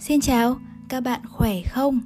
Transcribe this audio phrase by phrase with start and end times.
[0.00, 2.00] Xin chào, các bạn khỏe không?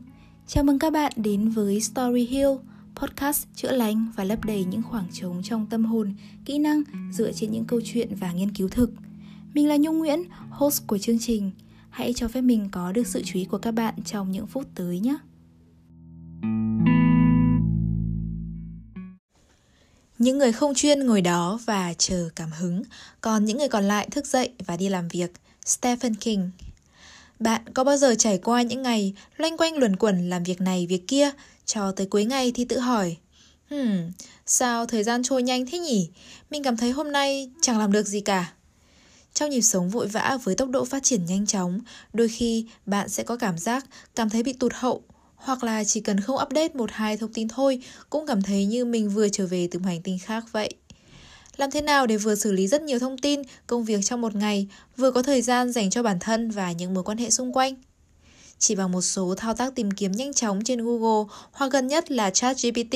[0.47, 2.49] Chào mừng các bạn đến với Story Hill,
[2.95, 6.83] podcast chữa lành và lấp đầy những khoảng trống trong tâm hồn, kỹ năng
[7.13, 8.91] dựa trên những câu chuyện và nghiên cứu thực.
[9.55, 11.51] Mình là Nhung Nguyễn, host của chương trình.
[11.91, 14.67] Hãy cho phép mình có được sự chú ý của các bạn trong những phút
[14.75, 15.17] tới nhé.
[20.19, 22.83] Những người không chuyên ngồi đó và chờ cảm hứng,
[23.21, 25.33] còn những người còn lại thức dậy và đi làm việc.
[25.67, 26.51] Stephen King
[27.43, 30.87] bạn có bao giờ trải qua những ngày loanh quanh luẩn quẩn làm việc này
[30.87, 31.31] việc kia,
[31.65, 33.17] cho tới cuối ngày thì tự hỏi
[33.73, 34.13] Hmm,
[34.47, 36.11] sao thời gian trôi nhanh thế nhỉ?
[36.51, 38.53] Mình cảm thấy hôm nay chẳng làm được gì cả.
[39.35, 41.81] Trong nhịp sống vội vã với tốc độ phát triển nhanh chóng,
[42.13, 45.03] đôi khi bạn sẽ có cảm giác cảm thấy bị tụt hậu
[45.35, 48.85] hoặc là chỉ cần không update một hai thông tin thôi cũng cảm thấy như
[48.85, 50.75] mình vừa trở về từ một hành tinh khác vậy.
[51.57, 54.35] Làm thế nào để vừa xử lý rất nhiều thông tin, công việc trong một
[54.35, 57.53] ngày, vừa có thời gian dành cho bản thân và những mối quan hệ xung
[57.53, 57.75] quanh?
[58.59, 62.11] Chỉ bằng một số thao tác tìm kiếm nhanh chóng trên Google hoặc gần nhất
[62.11, 62.93] là ChatGPT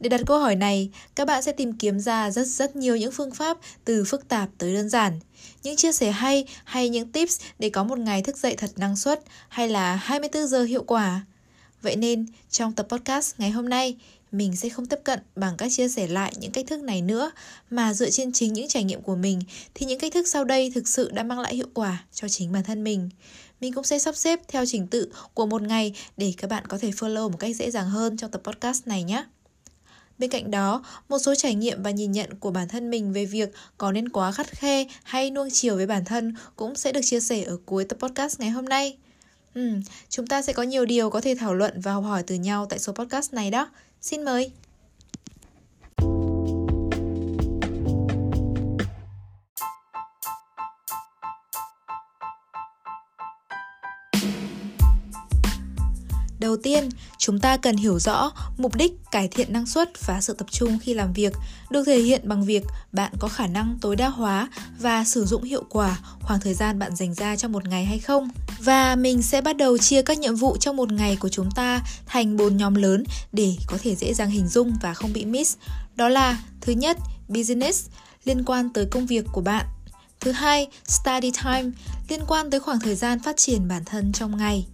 [0.00, 3.12] để đặt câu hỏi này, các bạn sẽ tìm kiếm ra rất rất nhiều những
[3.12, 5.20] phương pháp từ phức tạp tới đơn giản.
[5.62, 8.96] Những chia sẻ hay hay những tips để có một ngày thức dậy thật năng
[8.96, 11.20] suất hay là 24 giờ hiệu quả.
[11.82, 13.96] Vậy nên, trong tập podcast ngày hôm nay,
[14.32, 17.30] mình sẽ không tiếp cận bằng cách chia sẻ lại những cách thức này nữa
[17.70, 19.40] mà dựa trên chính những trải nghiệm của mình
[19.74, 22.52] thì những cách thức sau đây thực sự đã mang lại hiệu quả cho chính
[22.52, 23.10] bản thân mình
[23.60, 26.78] mình cũng sẽ sắp xếp theo trình tự của một ngày để các bạn có
[26.78, 29.24] thể follow một cách dễ dàng hơn trong tập podcast này nhé.
[30.18, 33.24] Bên cạnh đó, một số trải nghiệm và nhìn nhận của bản thân mình về
[33.24, 37.00] việc có nên quá khắt khe hay nuông chiều với bản thân cũng sẽ được
[37.04, 38.96] chia sẻ ở cuối tập podcast ngày hôm nay.
[39.54, 39.70] Ừ,
[40.08, 42.66] chúng ta sẽ có nhiều điều có thể thảo luận và học hỏi từ nhau
[42.66, 43.68] tại số podcast này đó.
[44.00, 44.52] Xin mời!
[56.50, 56.88] Đầu tiên,
[57.18, 60.78] chúng ta cần hiểu rõ mục đích cải thiện năng suất và sự tập trung
[60.82, 61.32] khi làm việc
[61.70, 62.62] được thể hiện bằng việc
[62.92, 66.78] bạn có khả năng tối đa hóa và sử dụng hiệu quả khoảng thời gian
[66.78, 68.28] bạn dành ra trong một ngày hay không.
[68.60, 71.80] Và mình sẽ bắt đầu chia các nhiệm vụ trong một ngày của chúng ta
[72.06, 75.56] thành bốn nhóm lớn để có thể dễ dàng hình dung và không bị miss.
[75.96, 76.96] Đó là thứ nhất,
[77.28, 77.88] business
[78.24, 79.66] liên quan tới công việc của bạn.
[80.20, 81.70] Thứ hai, study time
[82.08, 84.66] liên quan tới khoảng thời gian phát triển bản thân trong ngày.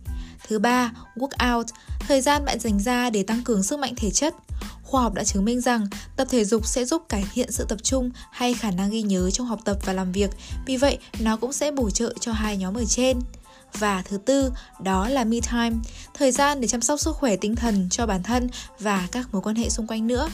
[0.49, 1.65] Thứ ba, workout,
[2.01, 4.35] thời gian bạn dành ra để tăng cường sức mạnh thể chất.
[4.83, 5.87] Khoa học đã chứng minh rằng
[6.17, 9.31] tập thể dục sẽ giúp cải thiện sự tập trung hay khả năng ghi nhớ
[9.31, 10.31] trong học tập và làm việc,
[10.67, 13.21] vì vậy nó cũng sẽ bổ trợ cho hai nhóm ở trên.
[13.79, 14.53] Và thứ tư,
[14.83, 15.77] đó là me time,
[16.15, 18.49] thời gian để chăm sóc sức khỏe tinh thần cho bản thân
[18.81, 20.29] và các mối quan hệ xung quanh nữa.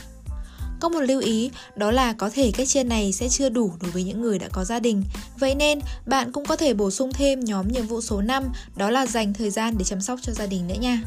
[0.83, 3.91] Có một lưu ý, đó là có thể cách chia này sẽ chưa đủ đối
[3.91, 5.05] với những người đã có gia đình.
[5.39, 8.45] Vậy nên, bạn cũng có thể bổ sung thêm nhóm nhiệm vụ số 5,
[8.77, 11.03] đó là dành thời gian để chăm sóc cho gia đình nữa nha.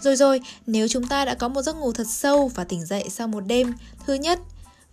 [0.00, 3.08] Rồi rồi, nếu chúng ta đã có một giấc ngủ thật sâu và tỉnh dậy
[3.10, 3.74] sau một đêm,
[4.06, 4.38] thứ nhất,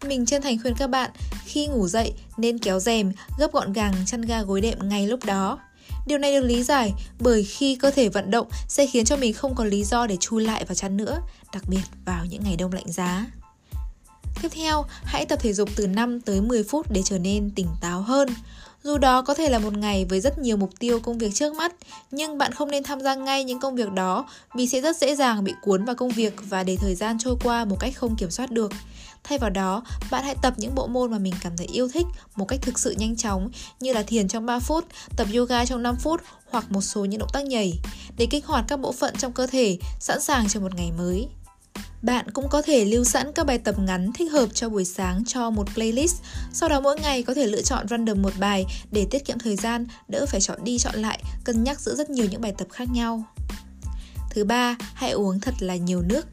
[0.07, 1.11] mình chân thành khuyên các bạn
[1.45, 5.25] khi ngủ dậy nên kéo rèm, gấp gọn gàng chăn ga gối đệm ngay lúc
[5.25, 5.59] đó.
[6.07, 9.33] Điều này được lý giải bởi khi cơ thể vận động sẽ khiến cho mình
[9.33, 11.19] không có lý do để chui lại vào chăn nữa,
[11.53, 13.25] đặc biệt vào những ngày đông lạnh giá.
[14.41, 17.67] Tiếp theo, hãy tập thể dục từ 5 tới 10 phút để trở nên tỉnh
[17.81, 18.29] táo hơn.
[18.83, 21.55] Dù đó có thể là một ngày với rất nhiều mục tiêu công việc trước
[21.55, 21.73] mắt,
[22.11, 24.25] nhưng bạn không nên tham gia ngay những công việc đó
[24.55, 27.35] vì sẽ rất dễ dàng bị cuốn vào công việc và để thời gian trôi
[27.43, 28.71] qua một cách không kiểm soát được.
[29.23, 32.05] Thay vào đó, bạn hãy tập những bộ môn mà mình cảm thấy yêu thích
[32.35, 34.85] một cách thực sự nhanh chóng như là thiền trong 3 phút,
[35.17, 37.73] tập yoga trong 5 phút hoặc một số những động tác nhảy
[38.17, 41.27] để kích hoạt các bộ phận trong cơ thể sẵn sàng cho một ngày mới.
[42.01, 45.25] Bạn cũng có thể lưu sẵn các bài tập ngắn thích hợp cho buổi sáng
[45.25, 46.15] cho một playlist.
[46.53, 49.55] Sau đó mỗi ngày có thể lựa chọn random một bài để tiết kiệm thời
[49.55, 52.67] gian, đỡ phải chọn đi chọn lại, cân nhắc giữa rất nhiều những bài tập
[52.71, 53.23] khác nhau.
[54.29, 56.27] Thứ ba, hãy uống thật là nhiều nước.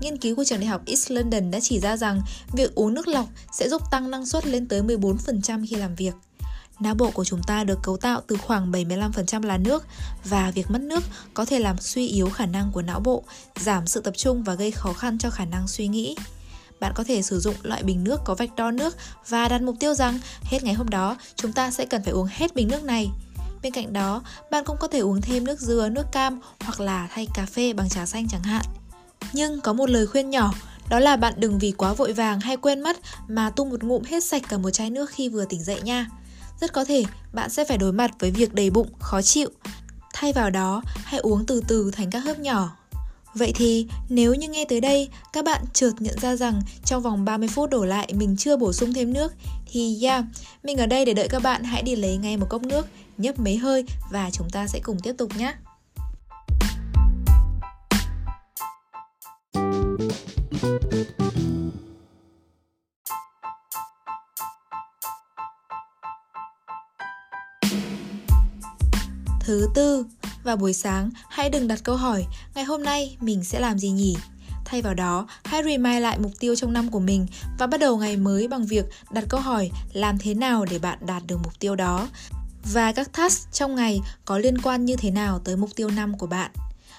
[0.00, 2.22] Nghiên cứu của trường đại học East London đã chỉ ra rằng
[2.52, 6.14] việc uống nước lọc sẽ giúp tăng năng suất lên tới 14% khi làm việc.
[6.80, 9.84] Não bộ của chúng ta được cấu tạo từ khoảng 75% là nước
[10.24, 13.22] và việc mất nước có thể làm suy yếu khả năng của não bộ,
[13.56, 16.16] giảm sự tập trung và gây khó khăn cho khả năng suy nghĩ.
[16.80, 18.96] Bạn có thể sử dụng loại bình nước có vạch đo nước
[19.28, 22.28] và đặt mục tiêu rằng hết ngày hôm đó chúng ta sẽ cần phải uống
[22.30, 23.10] hết bình nước này.
[23.62, 27.08] Bên cạnh đó, bạn cũng có thể uống thêm nước dừa, nước cam hoặc là
[27.10, 28.64] thay cà phê bằng trà xanh chẳng hạn.
[29.32, 30.52] Nhưng có một lời khuyên nhỏ,
[30.88, 32.96] đó là bạn đừng vì quá vội vàng hay quên mất
[33.28, 36.06] mà tung một ngụm hết sạch cả một chai nước khi vừa tỉnh dậy nha
[36.60, 39.48] rất có thể bạn sẽ phải đối mặt với việc đầy bụng, khó chịu.
[40.14, 42.76] Thay vào đó, hãy uống từ từ thành các hớp nhỏ.
[43.34, 47.24] Vậy thì nếu như nghe tới đây các bạn chợt nhận ra rằng trong vòng
[47.24, 49.32] 30 phút đổ lại mình chưa bổ sung thêm nước
[49.66, 50.24] thì yeah,
[50.62, 52.86] mình ở đây để đợi các bạn hãy đi lấy ngay một cốc nước,
[53.18, 55.54] nhấp mấy hơi và chúng ta sẽ cùng tiếp tục nhé.
[69.46, 70.04] Thứ tư,
[70.44, 73.90] vào buổi sáng hãy đừng đặt câu hỏi ngày hôm nay mình sẽ làm gì
[73.90, 74.16] nhỉ?
[74.64, 77.26] Thay vào đó, hãy remind lại mục tiêu trong năm của mình
[77.58, 80.98] và bắt đầu ngày mới bằng việc đặt câu hỏi làm thế nào để bạn
[81.06, 82.08] đạt được mục tiêu đó
[82.72, 86.18] và các task trong ngày có liên quan như thế nào tới mục tiêu năm
[86.18, 86.50] của bạn.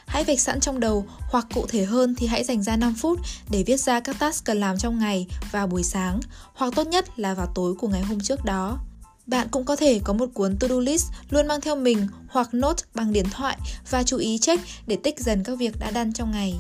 [0.06, 3.20] Hãy vạch sẵn trong đầu hoặc cụ thể hơn thì hãy dành ra 5 phút
[3.50, 6.20] để viết ra các task cần làm trong ngày vào buổi sáng
[6.54, 8.80] hoặc tốt nhất là vào tối của ngày hôm trước đó.
[9.28, 12.84] Bạn cũng có thể có một cuốn to-do list luôn mang theo mình hoặc note
[12.94, 13.58] bằng điện thoại
[13.90, 16.54] và chú ý check để tích dần các việc đã đăng trong ngày.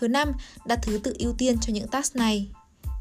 [0.00, 0.32] Thứ năm,
[0.66, 2.48] đặt thứ tự ưu tiên cho những task này.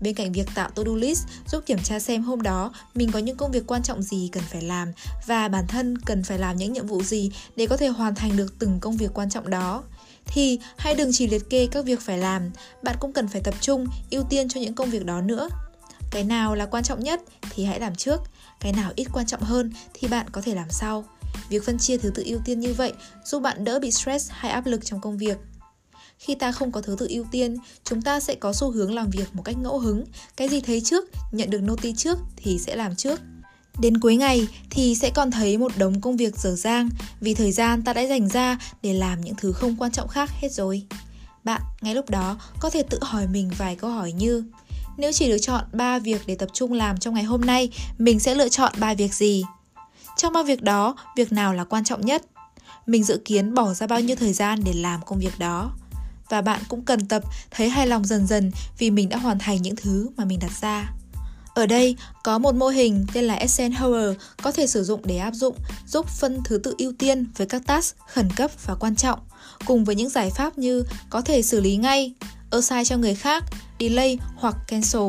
[0.01, 3.37] Bên cạnh việc tạo to-do list giúp kiểm tra xem hôm đó mình có những
[3.37, 4.91] công việc quan trọng gì cần phải làm
[5.27, 8.37] và bản thân cần phải làm những nhiệm vụ gì để có thể hoàn thành
[8.37, 9.83] được từng công việc quan trọng đó
[10.25, 12.51] thì hãy đừng chỉ liệt kê các việc phải làm,
[12.83, 15.49] bạn cũng cần phải tập trung ưu tiên cho những công việc đó nữa.
[16.11, 18.21] Cái nào là quan trọng nhất thì hãy làm trước,
[18.59, 21.05] cái nào ít quan trọng hơn thì bạn có thể làm sau.
[21.49, 22.93] Việc phân chia thứ tự ưu tiên như vậy
[23.25, 25.37] giúp bạn đỡ bị stress hay áp lực trong công việc.
[26.19, 29.09] Khi ta không có thứ tự ưu tiên, chúng ta sẽ có xu hướng làm
[29.09, 30.05] việc một cách ngẫu hứng.
[30.37, 33.19] Cái gì thấy trước, nhận được noti trước thì sẽ làm trước.
[33.79, 36.89] Đến cuối ngày thì sẽ còn thấy một đống công việc dở dang
[37.19, 40.29] vì thời gian ta đã dành ra để làm những thứ không quan trọng khác
[40.41, 40.83] hết rồi.
[41.43, 44.43] Bạn ngay lúc đó có thể tự hỏi mình vài câu hỏi như
[44.97, 48.19] nếu chỉ được chọn 3 việc để tập trung làm trong ngày hôm nay, mình
[48.19, 49.43] sẽ lựa chọn 3 việc gì?
[50.17, 52.25] Trong ba việc đó, việc nào là quan trọng nhất?
[52.85, 55.71] Mình dự kiến bỏ ra bao nhiêu thời gian để làm công việc đó?
[56.29, 59.61] Và bạn cũng cần tập thấy hài lòng dần dần vì mình đã hoàn thành
[59.61, 60.91] những thứ mà mình đặt ra.
[61.55, 64.13] Ở đây có một mô hình tên là Eisenhower
[64.43, 65.55] có thể sử dụng để áp dụng,
[65.87, 69.19] giúp phân thứ tự ưu tiên với các task khẩn cấp và quan trọng,
[69.65, 72.13] cùng với những giải pháp như có thể xử lý ngay,
[72.51, 73.43] assign cho người khác,
[73.79, 75.01] delay hoặc cancel.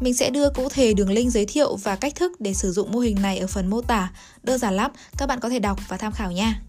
[0.00, 2.92] Mình sẽ đưa cụ thể đường link giới thiệu và cách thức để sử dụng
[2.92, 4.12] mô hình này ở phần mô tả.
[4.42, 6.62] Đơn giản lắm, các bạn có thể đọc và tham khảo nha.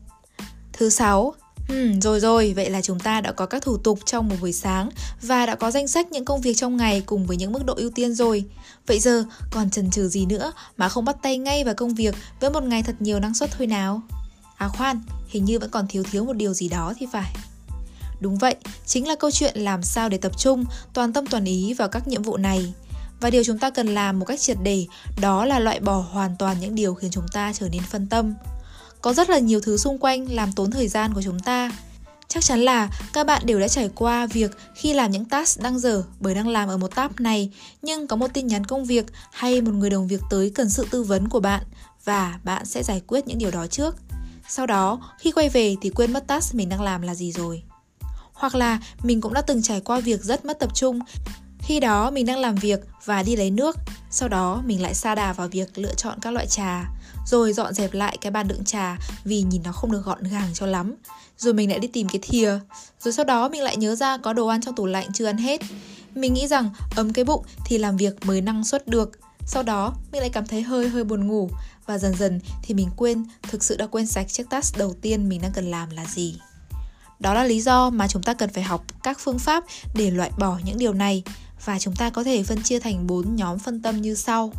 [0.74, 1.33] Thứ sáu,
[1.71, 4.53] Ừ, rồi rồi, vậy là chúng ta đã có các thủ tục trong một buổi
[4.53, 4.89] sáng
[5.21, 7.74] và đã có danh sách những công việc trong ngày cùng với những mức độ
[7.77, 8.44] ưu tiên rồi.
[8.88, 12.15] Vậy giờ còn chần chừ gì nữa mà không bắt tay ngay vào công việc
[12.39, 14.01] với một ngày thật nhiều năng suất thôi nào?
[14.57, 17.33] À khoan, hình như vẫn còn thiếu thiếu một điều gì đó thì phải.
[18.21, 21.73] Đúng vậy, chính là câu chuyện làm sao để tập trung, toàn tâm toàn ý
[21.73, 22.73] vào các nhiệm vụ này.
[23.19, 24.85] Và điều chúng ta cần làm một cách triệt để
[25.21, 28.33] đó là loại bỏ hoàn toàn những điều khiến chúng ta trở nên phân tâm.
[29.01, 31.71] Có rất là nhiều thứ xung quanh làm tốn thời gian của chúng ta.
[32.27, 35.79] Chắc chắn là các bạn đều đã trải qua việc khi làm những task đang
[35.79, 37.51] dở bởi đang làm ở một tab này,
[37.81, 40.88] nhưng có một tin nhắn công việc hay một người đồng việc tới cần sự
[40.91, 41.63] tư vấn của bạn
[42.06, 43.95] và bạn sẽ giải quyết những điều đó trước.
[44.47, 47.63] Sau đó, khi quay về thì quên mất task mình đang làm là gì rồi.
[48.33, 51.00] Hoặc là mình cũng đã từng trải qua việc rất mất tập trung.
[51.60, 53.75] Khi đó mình đang làm việc và đi lấy nước,
[54.10, 56.86] sau đó mình lại sa đà vào việc lựa chọn các loại trà,
[57.28, 60.50] rồi dọn dẹp lại cái bàn đựng trà vì nhìn nó không được gọn gàng
[60.54, 60.95] cho lắm.
[61.38, 62.60] Rồi mình lại đi tìm cái thìa,
[63.00, 65.38] rồi sau đó mình lại nhớ ra có đồ ăn trong tủ lạnh chưa ăn
[65.38, 65.62] hết.
[66.16, 69.12] Mình nghĩ rằng ấm cái bụng thì làm việc mới năng suất được.
[69.45, 71.50] Sau đó mình lại cảm thấy hơi hơi buồn ngủ
[71.85, 75.30] và dần dần thì mình quên, thực sự đã quên sạch chiếc task đầu tiên
[75.30, 76.40] mình đang cần làm là gì.
[77.21, 79.63] Đó là lý do mà chúng ta cần phải học các phương pháp
[79.95, 81.23] để loại bỏ những điều này
[81.66, 84.51] và chúng ta có thể phân chia thành 4 nhóm phân tâm như sau.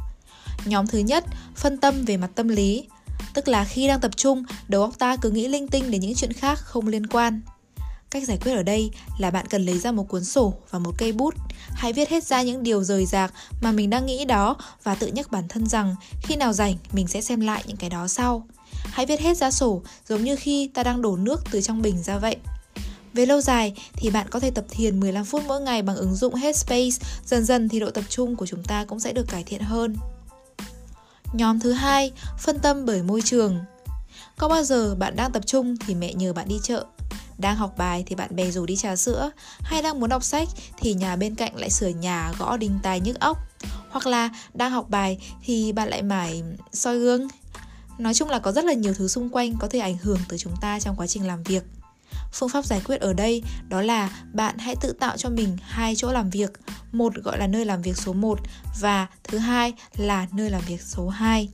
[0.65, 1.25] Nhóm thứ nhất,
[1.57, 2.85] phân tâm về mặt tâm lý,
[3.35, 6.15] tức là khi đang tập trung, đầu óc ta cứ nghĩ linh tinh đến những
[6.15, 7.41] chuyện khác không liên quan.
[8.11, 10.93] Cách giải quyết ở đây là bạn cần lấy ra một cuốn sổ và một
[10.99, 11.35] cây bút.
[11.69, 15.07] Hãy viết hết ra những điều rời rạc mà mình đang nghĩ đó và tự
[15.07, 18.47] nhắc bản thân rằng khi nào rảnh mình sẽ xem lại những cái đó sau.
[18.85, 22.03] Hãy viết hết ra sổ giống như khi ta đang đổ nước từ trong bình
[22.03, 22.37] ra vậy.
[23.15, 26.15] Về lâu dài thì bạn có thể tập thiền 15 phút mỗi ngày bằng ứng
[26.15, 29.43] dụng Headspace, dần dần thì độ tập trung của chúng ta cũng sẽ được cải
[29.43, 29.97] thiện hơn.
[31.33, 33.59] Nhóm thứ hai, phân tâm bởi môi trường.
[34.39, 36.85] Có bao giờ bạn đang tập trung thì mẹ nhờ bạn đi chợ,
[37.39, 40.49] đang học bài thì bạn bè rủ đi trà sữa, hay đang muốn đọc sách
[40.77, 43.39] thì nhà bên cạnh lại sửa nhà gõ đinh tai nhức óc,
[43.91, 47.29] hoặc là đang học bài thì bạn lại mải soi gương.
[47.99, 50.39] Nói chung là có rất là nhiều thứ xung quanh có thể ảnh hưởng tới
[50.39, 51.63] chúng ta trong quá trình làm việc.
[52.33, 55.95] Phương pháp giải quyết ở đây đó là bạn hãy tự tạo cho mình hai
[55.97, 56.53] chỗ làm việc,
[56.93, 58.39] một gọi là nơi làm việc số 1
[58.81, 61.49] và thứ hai là nơi làm việc số 2.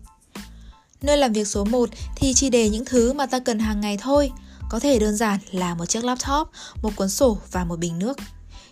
[1.02, 3.98] Nơi làm việc số 1 thì chỉ để những thứ mà ta cần hàng ngày
[4.00, 4.30] thôi,
[4.70, 6.48] Có thể đơn giản là một chiếc laptop,
[6.82, 8.16] một cuốn sổ và một bình nước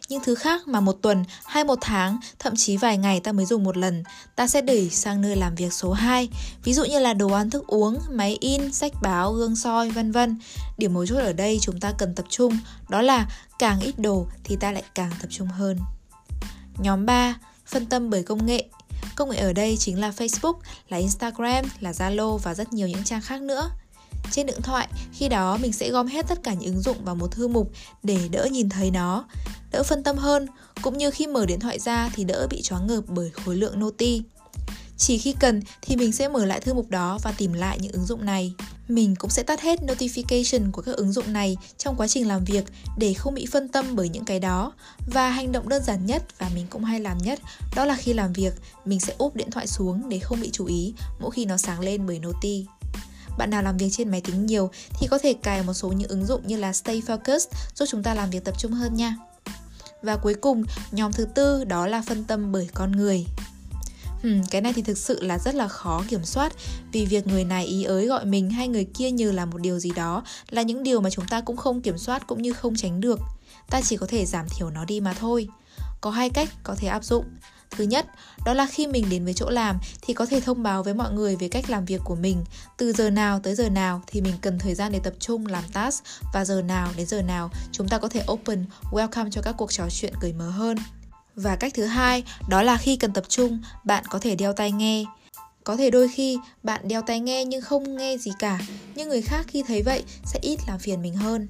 [0.08, 3.46] những thứ khác mà một tuần hay một tháng, thậm chí vài ngày ta mới
[3.46, 4.02] dùng một lần,
[4.36, 6.28] ta sẽ đẩy sang nơi làm việc số 2,
[6.64, 10.12] ví dụ như là đồ ăn thức uống, máy in, sách báo, gương soi, vân
[10.12, 10.38] vân.
[10.78, 12.58] Điểm mấu chốt ở đây chúng ta cần tập trung,
[12.88, 13.26] đó là
[13.58, 15.78] càng ít đồ thì ta lại càng tập trung hơn.
[16.78, 17.34] Nhóm 3,
[17.66, 18.68] phân tâm bởi công nghệ.
[19.16, 20.54] Công nghệ ở đây chính là Facebook,
[20.88, 23.70] là Instagram, là Zalo và rất nhiều những trang khác nữa.
[24.30, 27.14] Trên điện thoại, khi đó mình sẽ gom hết tất cả những ứng dụng vào
[27.14, 27.72] một thư mục
[28.02, 29.24] để đỡ nhìn thấy nó,
[29.76, 30.46] đỡ phân tâm hơn,
[30.82, 33.80] cũng như khi mở điện thoại ra thì đỡ bị choáng ngợp bởi khối lượng
[33.80, 34.22] noti.
[34.96, 37.92] Chỉ khi cần thì mình sẽ mở lại thư mục đó và tìm lại những
[37.92, 38.54] ứng dụng này.
[38.88, 42.44] Mình cũng sẽ tắt hết notification của các ứng dụng này trong quá trình làm
[42.44, 42.64] việc
[42.98, 44.72] để không bị phân tâm bởi những cái đó.
[45.12, 47.40] Và hành động đơn giản nhất và mình cũng hay làm nhất
[47.76, 48.54] đó là khi làm việc,
[48.84, 51.80] mình sẽ úp điện thoại xuống để không bị chú ý mỗi khi nó sáng
[51.80, 52.66] lên bởi noti.
[53.38, 56.08] Bạn nào làm việc trên máy tính nhiều thì có thể cài một số những
[56.08, 59.16] ứng dụng như là Stay Focused giúp chúng ta làm việc tập trung hơn nha.
[60.02, 60.62] Và cuối cùng,
[60.92, 63.26] nhóm thứ tư đó là phân tâm bởi con người.
[64.22, 66.52] Hmm, cái này thì thực sự là rất là khó kiểm soát
[66.92, 69.78] vì việc người này ý ới gọi mình hay người kia như là một điều
[69.78, 72.76] gì đó là những điều mà chúng ta cũng không kiểm soát cũng như không
[72.76, 73.20] tránh được.
[73.70, 75.48] Ta chỉ có thể giảm thiểu nó đi mà thôi.
[76.00, 77.24] Có hai cách có thể áp dụng.
[77.70, 78.06] Thứ nhất,
[78.44, 81.12] đó là khi mình đến với chỗ làm thì có thể thông báo với mọi
[81.12, 82.44] người về cách làm việc của mình.
[82.76, 85.64] Từ giờ nào tới giờ nào thì mình cần thời gian để tập trung làm
[85.72, 86.04] task
[86.34, 89.72] và giờ nào đến giờ nào chúng ta có thể open, welcome cho các cuộc
[89.72, 90.76] trò chuyện cởi mở hơn.
[91.34, 94.72] Và cách thứ hai, đó là khi cần tập trung, bạn có thể đeo tai
[94.72, 95.04] nghe.
[95.64, 98.60] Có thể đôi khi bạn đeo tai nghe nhưng không nghe gì cả,
[98.94, 101.48] nhưng người khác khi thấy vậy sẽ ít làm phiền mình hơn.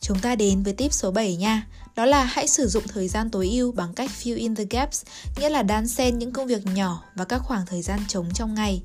[0.00, 1.66] Chúng ta đến với tip số 7 nha.
[1.96, 5.02] Đó là hãy sử dụng thời gian tối ưu bằng cách fill in the gaps,
[5.36, 8.54] nghĩa là đan xen những công việc nhỏ và các khoảng thời gian trống trong
[8.54, 8.82] ngày.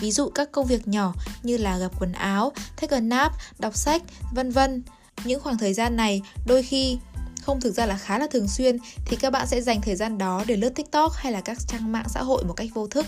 [0.00, 3.76] Ví dụ các công việc nhỏ như là gặp quần áo, take a nap, đọc
[3.76, 4.02] sách,
[4.34, 4.82] vân vân.
[5.24, 6.98] Những khoảng thời gian này đôi khi
[7.42, 10.18] không thực ra là khá là thường xuyên thì các bạn sẽ dành thời gian
[10.18, 13.06] đó để lướt TikTok hay là các trang mạng xã hội một cách vô thức.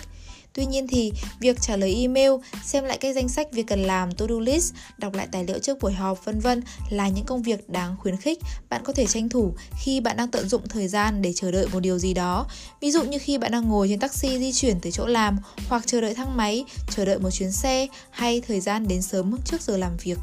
[0.55, 2.31] Tuy nhiên thì việc trả lời email,
[2.65, 5.79] xem lại cái danh sách việc cần làm to-do list, đọc lại tài liệu trước
[5.81, 8.39] buổi họp vân vân là những công việc đáng khuyến khích
[8.69, 9.55] bạn có thể tranh thủ
[9.85, 12.47] khi bạn đang tận dụng thời gian để chờ đợi một điều gì đó.
[12.81, 15.39] Ví dụ như khi bạn đang ngồi trên taxi di chuyển tới chỗ làm
[15.69, 16.65] hoặc chờ đợi thang máy,
[16.97, 20.19] chờ đợi một chuyến xe hay thời gian đến sớm trước giờ làm việc.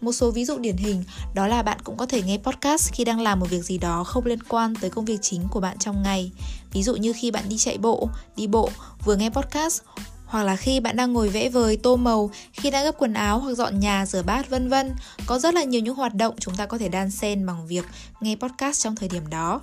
[0.00, 1.04] Một số ví dụ điển hình
[1.34, 4.04] đó là bạn cũng có thể nghe podcast khi đang làm một việc gì đó
[4.04, 6.32] không liên quan tới công việc chính của bạn trong ngày.
[6.74, 8.70] Ví dụ như khi bạn đi chạy bộ, đi bộ,
[9.04, 9.82] vừa nghe podcast
[10.26, 13.38] hoặc là khi bạn đang ngồi vẽ vời, tô màu, khi đang gấp quần áo
[13.38, 14.92] hoặc dọn nhà, rửa bát vân vân.
[15.26, 17.84] Có rất là nhiều những hoạt động chúng ta có thể đan xen bằng việc
[18.20, 19.60] nghe podcast trong thời điểm đó.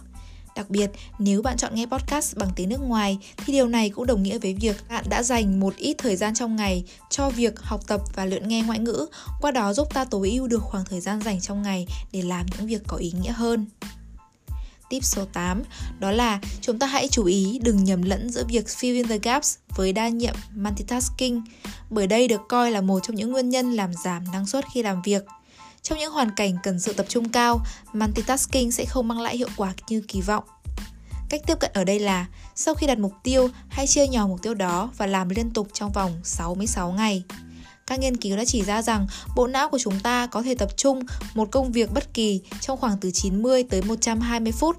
[0.55, 4.05] Đặc biệt, nếu bạn chọn nghe podcast bằng tiếng nước ngoài thì điều này cũng
[4.05, 7.59] đồng nghĩa với việc bạn đã dành một ít thời gian trong ngày cho việc
[7.59, 9.05] học tập và luyện nghe ngoại ngữ,
[9.41, 12.45] qua đó giúp ta tối ưu được khoảng thời gian dành trong ngày để làm
[12.57, 13.65] những việc có ý nghĩa hơn.
[14.91, 15.63] Tip số 8
[15.99, 19.17] đó là chúng ta hãy chú ý đừng nhầm lẫn giữa việc fill in the
[19.17, 21.41] gaps với đa nhiệm multitasking,
[21.89, 24.83] bởi đây được coi là một trong những nguyên nhân làm giảm năng suất khi
[24.83, 25.23] làm việc.
[25.81, 27.61] Trong những hoàn cảnh cần sự tập trung cao,
[27.93, 30.43] multitasking sẽ không mang lại hiệu quả như kỳ vọng.
[31.29, 34.41] Cách tiếp cận ở đây là sau khi đặt mục tiêu, hãy chia nhỏ mục
[34.41, 37.23] tiêu đó và làm liên tục trong vòng 66 ngày.
[37.91, 40.69] Các nghiên cứu đã chỉ ra rằng bộ não của chúng ta có thể tập
[40.77, 44.77] trung một công việc bất kỳ trong khoảng từ 90 tới 120 phút.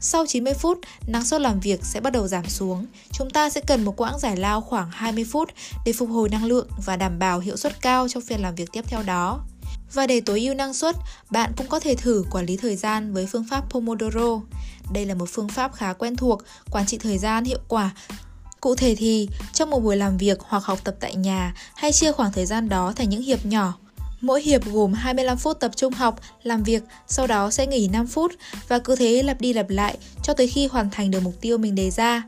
[0.00, 2.86] Sau 90 phút, năng suất làm việc sẽ bắt đầu giảm xuống.
[3.12, 5.50] Chúng ta sẽ cần một quãng giải lao khoảng 20 phút
[5.86, 8.68] để phục hồi năng lượng và đảm bảo hiệu suất cao trong phiên làm việc
[8.72, 9.44] tiếp theo đó.
[9.92, 10.96] Và để tối ưu năng suất,
[11.30, 14.40] bạn cũng có thể thử quản lý thời gian với phương pháp Pomodoro.
[14.92, 17.90] Đây là một phương pháp khá quen thuộc, quản trị thời gian hiệu quả.
[18.62, 22.12] Cụ thể thì, trong một buổi làm việc hoặc học tập tại nhà, hãy chia
[22.12, 23.74] khoảng thời gian đó thành những hiệp nhỏ.
[24.20, 28.06] Mỗi hiệp gồm 25 phút tập trung học, làm việc, sau đó sẽ nghỉ 5
[28.06, 28.32] phút
[28.68, 31.58] và cứ thế lặp đi lặp lại cho tới khi hoàn thành được mục tiêu
[31.58, 32.22] mình đề ra.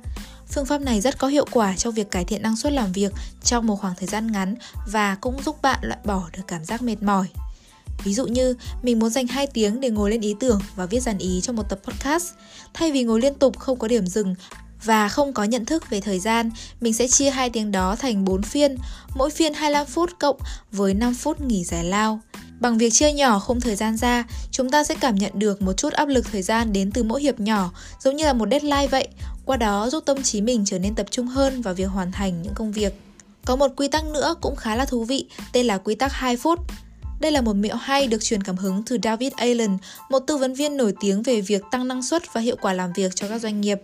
[0.48, 3.12] Phương pháp này rất có hiệu quả trong việc cải thiện năng suất làm việc
[3.44, 4.54] trong một khoảng thời gian ngắn
[4.88, 7.26] và cũng giúp bạn loại bỏ được cảm giác mệt mỏi.
[8.04, 11.00] Ví dụ như mình muốn dành 2 tiếng để ngồi lên ý tưởng và viết
[11.00, 12.32] dàn ý cho một tập podcast.
[12.74, 14.34] Thay vì ngồi liên tục không có điểm dừng
[14.84, 16.50] và không có nhận thức về thời gian,
[16.80, 18.76] mình sẽ chia hai tiếng đó thành 4 phiên,
[19.14, 20.36] mỗi phiên 25 phút cộng
[20.72, 22.20] với 5 phút nghỉ giải lao.
[22.60, 25.72] Bằng việc chia nhỏ không thời gian ra, chúng ta sẽ cảm nhận được một
[25.72, 27.72] chút áp lực thời gian đến từ mỗi hiệp nhỏ,
[28.04, 29.08] giống như là một deadline vậy,
[29.44, 32.42] qua đó giúp tâm trí mình trở nên tập trung hơn vào việc hoàn thành
[32.42, 33.00] những công việc.
[33.44, 36.36] Có một quy tắc nữa cũng khá là thú vị, tên là quy tắc 2
[36.36, 36.58] phút.
[37.20, 39.78] Đây là một mẹo hay được truyền cảm hứng từ David Allen,
[40.10, 42.92] một tư vấn viên nổi tiếng về việc tăng năng suất và hiệu quả làm
[42.92, 43.78] việc cho các doanh nghiệp.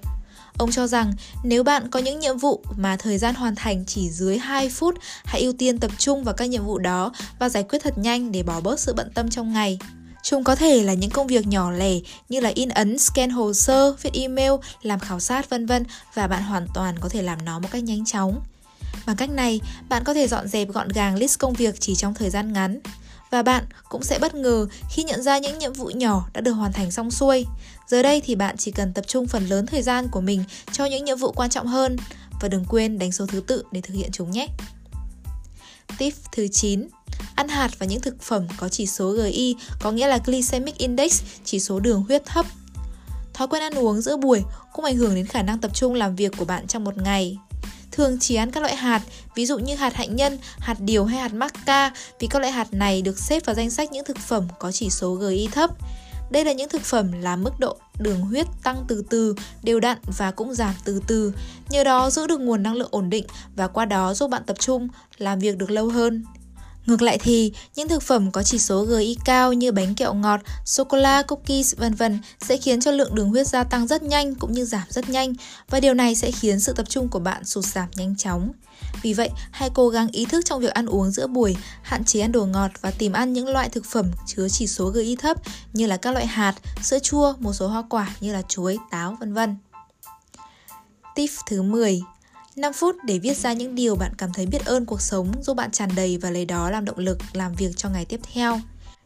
[0.61, 1.13] Ông cho rằng
[1.45, 4.95] nếu bạn có những nhiệm vụ mà thời gian hoàn thành chỉ dưới 2 phút,
[5.25, 8.33] hãy ưu tiên tập trung vào các nhiệm vụ đó và giải quyết thật nhanh
[8.33, 9.79] để bỏ bớt sự bận tâm trong ngày.
[10.23, 11.95] Chúng có thể là những công việc nhỏ lẻ
[12.29, 14.53] như là in ấn, scan hồ sơ, viết email,
[14.83, 17.83] làm khảo sát vân vân và bạn hoàn toàn có thể làm nó một cách
[17.83, 18.41] nhanh chóng.
[19.07, 22.15] Bằng cách này, bạn có thể dọn dẹp gọn gàng list công việc chỉ trong
[22.15, 22.81] thời gian ngắn.
[23.31, 26.53] Và bạn cũng sẽ bất ngờ khi nhận ra những nhiệm vụ nhỏ đã được
[26.53, 27.47] hoàn thành xong xuôi.
[27.87, 30.85] Giờ đây thì bạn chỉ cần tập trung phần lớn thời gian của mình cho
[30.85, 31.97] những nhiệm vụ quan trọng hơn
[32.41, 34.49] và đừng quên đánh số thứ tự để thực hiện chúng nhé.
[35.99, 36.89] Tip thứ 9
[37.35, 41.23] Ăn hạt và những thực phẩm có chỉ số GI có nghĩa là Glycemic Index,
[41.45, 42.47] chỉ số đường huyết thấp.
[43.35, 46.17] Thói quen ăn uống giữa buổi cũng ảnh hưởng đến khả năng tập trung làm
[46.17, 47.39] việc của bạn trong một ngày.
[47.93, 49.03] Thường chỉ ăn các loại hạt,
[49.35, 52.73] ví dụ như hạt hạnh nhân, hạt điều hay hạt macca vì các loại hạt
[52.73, 55.71] này được xếp vào danh sách những thực phẩm có chỉ số GI thấp.
[56.31, 59.99] Đây là những thực phẩm làm mức độ đường huyết tăng từ từ, đều đặn
[60.19, 61.33] và cũng giảm từ từ,
[61.71, 63.25] nhờ đó giữ được nguồn năng lượng ổn định
[63.57, 66.25] và qua đó giúp bạn tập trung, làm việc được lâu hơn.
[66.91, 70.41] Ngược lại thì, những thực phẩm có chỉ số GI cao như bánh kẹo ngọt,
[70.65, 74.53] sô-cô-la, cookies, vân vân sẽ khiến cho lượng đường huyết gia tăng rất nhanh cũng
[74.53, 75.35] như giảm rất nhanh
[75.69, 78.53] và điều này sẽ khiến sự tập trung của bạn sụt giảm nhanh chóng.
[79.03, 82.21] Vì vậy, hãy cố gắng ý thức trong việc ăn uống giữa buổi, hạn chế
[82.21, 85.37] ăn đồ ngọt và tìm ăn những loại thực phẩm chứa chỉ số GI thấp
[85.73, 89.17] như là các loại hạt, sữa chua, một số hoa quả như là chuối, táo,
[89.21, 89.57] vân vân.
[91.15, 92.03] Tip thứ 10
[92.61, 95.55] 5 phút để viết ra những điều bạn cảm thấy biết ơn cuộc sống giúp
[95.55, 98.61] bạn tràn đầy và lấy đó làm động lực làm việc cho ngày tiếp theo.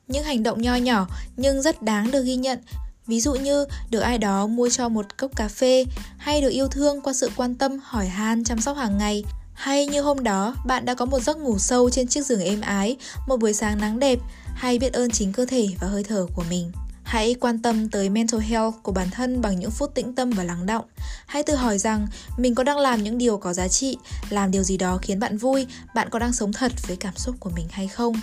[0.08, 2.58] Những hành động nho nhỏ nhưng rất đáng được ghi nhận
[3.06, 5.84] Ví dụ như được ai đó mua cho một cốc cà phê
[6.18, 9.86] hay được yêu thương qua sự quan tâm, hỏi han, chăm sóc hàng ngày hay
[9.86, 12.96] như hôm đó bạn đã có một giấc ngủ sâu trên chiếc giường êm ái,
[13.28, 14.18] một buổi sáng nắng đẹp
[14.54, 16.72] hay biết ơn chính cơ thể và hơi thở của mình.
[17.04, 20.44] Hãy quan tâm tới mental health của bản thân bằng những phút tĩnh tâm và
[20.44, 20.84] lắng động.
[21.26, 22.06] Hãy tự hỏi rằng
[22.38, 23.96] mình có đang làm những điều có giá trị,
[24.30, 27.36] làm điều gì đó khiến bạn vui, bạn có đang sống thật với cảm xúc
[27.40, 28.14] của mình hay không?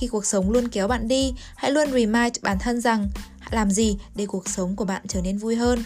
[0.00, 3.08] Khi cuộc sống luôn kéo bạn đi, hãy luôn remind bản thân rằng
[3.50, 5.84] làm gì để cuộc sống của bạn trở nên vui hơn.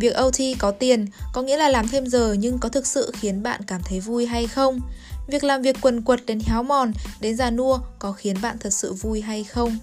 [0.00, 3.42] Việc OT có tiền có nghĩa là làm thêm giờ nhưng có thực sự khiến
[3.42, 4.80] bạn cảm thấy vui hay không?
[5.28, 8.72] Việc làm việc quần quật đến héo mòn, đến già nua có khiến bạn thật
[8.72, 9.78] sự vui hay không?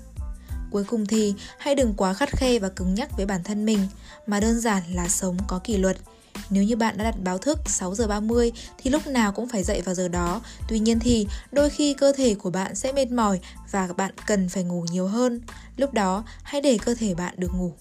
[0.72, 3.88] Cuối cùng thì hãy đừng quá khắt khe và cứng nhắc với bản thân mình,
[4.28, 5.98] mà đơn giản là sống có kỷ luật.
[6.50, 9.64] Nếu như bạn đã đặt báo thức 6 giờ 30 thì lúc nào cũng phải
[9.64, 10.42] dậy vào giờ đó.
[10.68, 13.40] Tuy nhiên thì đôi khi cơ thể của bạn sẽ mệt mỏi
[13.72, 15.42] và bạn cần phải ngủ nhiều hơn.
[15.78, 17.74] Lúc đó hãy để cơ thể bạn được ngủ.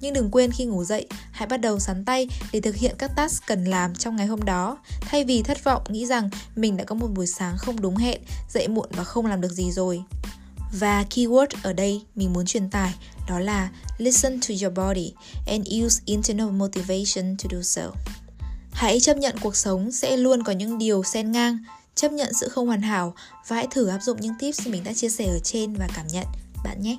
[0.00, 3.10] Nhưng đừng quên khi ngủ dậy, hãy bắt đầu sắn tay để thực hiện các
[3.16, 6.84] task cần làm trong ngày hôm đó, thay vì thất vọng nghĩ rằng mình đã
[6.84, 8.20] có một buổi sáng không đúng hẹn,
[8.50, 10.02] dậy muộn và không làm được gì rồi.
[10.72, 12.94] Và keyword ở đây mình muốn truyền tải
[13.28, 15.12] đó là listen to your body
[15.46, 17.90] and use internal motivation to do so.
[18.72, 21.58] Hãy chấp nhận cuộc sống sẽ luôn có những điều xen ngang,
[21.94, 23.14] chấp nhận sự không hoàn hảo
[23.46, 26.06] và hãy thử áp dụng những tips mình đã chia sẻ ở trên và cảm
[26.06, 26.26] nhận
[26.64, 26.98] bạn nhé.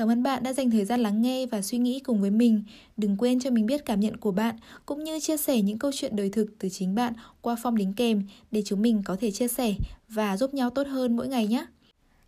[0.00, 2.62] Cảm ơn bạn đã dành thời gian lắng nghe và suy nghĩ cùng với mình.
[2.96, 5.90] Đừng quên cho mình biết cảm nhận của bạn cũng như chia sẻ những câu
[5.94, 9.30] chuyện đời thực từ chính bạn qua form đính kèm để chúng mình có thể
[9.30, 9.74] chia sẻ
[10.08, 11.66] và giúp nhau tốt hơn mỗi ngày nhé.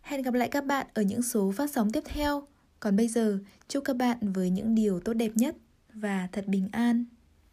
[0.01, 2.43] Hẹn gặp lại các bạn ở những số phát sóng tiếp theo.
[2.79, 5.55] Còn bây giờ, chúc các bạn với những điều tốt đẹp nhất
[5.93, 7.05] và thật bình an.